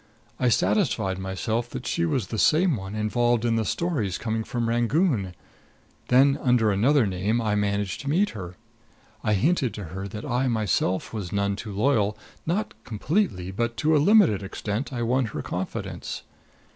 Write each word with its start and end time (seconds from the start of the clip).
I 0.39 0.49
satisfied 0.49 1.19
myself 1.19 1.69
that 1.69 1.85
she 1.85 2.05
was 2.05 2.29
the 2.29 2.39
same 2.39 2.75
one 2.75 2.95
involved 2.95 3.45
in 3.45 3.55
the 3.55 3.63
stories 3.63 4.17
coming 4.17 4.43
from 4.43 4.67
Rangoon; 4.67 5.35
then, 6.07 6.39
under 6.41 6.71
another 6.71 7.05
name, 7.05 7.39
I 7.39 7.53
managed 7.53 8.01
to 8.01 8.09
meet 8.09 8.31
her. 8.31 8.55
I 9.23 9.35
hinted 9.35 9.75
to 9.75 9.83
her 9.93 10.07
that 10.07 10.25
I 10.25 10.47
myself 10.47 11.13
was 11.13 11.31
none 11.31 11.55
too 11.55 11.71
loyal; 11.71 12.17
not 12.47 12.73
completely, 12.83 13.51
but 13.51 13.77
to 13.77 13.95
a 13.95 14.01
limited 14.03 14.41
extent, 14.41 14.91
I 14.91 15.03
won 15.03 15.25
her 15.25 15.43
confidence. 15.43 16.23